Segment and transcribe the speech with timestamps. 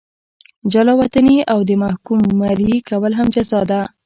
[0.71, 3.81] جلا وطني او د محکوم مریي کول هم جزا ده.